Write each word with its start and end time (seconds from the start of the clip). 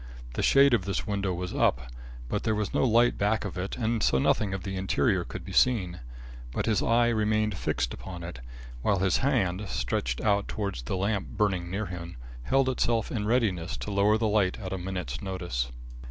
The 0.33 0.41
shade 0.41 0.73
of 0.73 0.85
this 0.85 1.05
window 1.05 1.31
was 1.31 1.53
up, 1.53 1.91
but 2.27 2.41
there 2.41 2.55
was 2.55 2.73
no 2.73 2.83
light 2.83 3.19
back 3.19 3.45
of 3.45 3.55
it 3.55 3.77
and 3.77 4.01
so 4.01 4.17
nothing 4.17 4.51
of 4.51 4.63
the 4.63 4.75
interior 4.75 5.23
could 5.23 5.45
be 5.45 5.51
seen. 5.51 5.99
But 6.53 6.65
his 6.65 6.81
eye 6.81 7.09
remained 7.09 7.55
fixed 7.55 7.93
upon 7.93 8.23
it, 8.23 8.39
while 8.81 8.97
his 8.97 9.17
hand, 9.17 9.67
stretched 9.69 10.19
out 10.19 10.47
towards 10.47 10.81
the 10.81 10.97
lamp 10.97 11.27
burning 11.37 11.69
near 11.69 11.85
him, 11.85 12.17
held 12.41 12.67
itself 12.67 13.11
in 13.11 13.27
readiness 13.27 13.77
to 13.77 13.91
lower 13.91 14.17
the 14.17 14.27
light 14.27 14.57
at 14.59 14.73
a 14.73 14.77
minute's 14.79 15.21
notice. 15.21 15.71